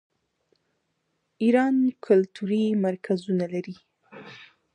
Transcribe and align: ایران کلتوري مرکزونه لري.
ایران 1.41 1.75
کلتوري 2.05 2.63
مرکزونه 2.85 3.45
لري. 3.53 3.75